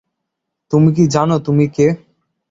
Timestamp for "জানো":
1.07-1.35